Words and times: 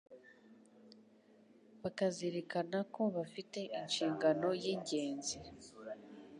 bakazirikana 1.81 2.79
ko 2.93 3.01
bafite 3.15 3.59
inshingano 3.81 4.47
y’ingenzi 4.63 5.35